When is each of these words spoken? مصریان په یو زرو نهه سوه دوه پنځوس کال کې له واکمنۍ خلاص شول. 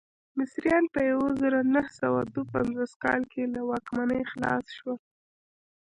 مصریان 0.37 0.83
په 0.93 0.99
یو 1.11 1.21
زرو 1.39 1.59
نهه 1.73 1.91
سوه 1.99 2.19
دوه 2.33 2.43
پنځوس 2.55 2.91
کال 3.03 3.21
کې 3.31 3.43
له 3.53 3.61
واکمنۍ 3.69 4.21
خلاص 4.31 4.65
شول. 4.77 4.97